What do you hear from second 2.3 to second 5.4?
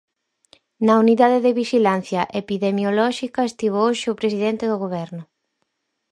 Epidemiolóxica estivo hoxe o presidente do Goberno.